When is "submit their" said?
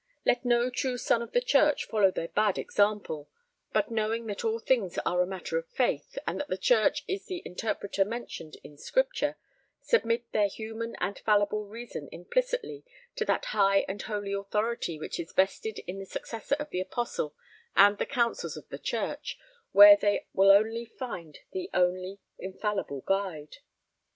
9.79-10.47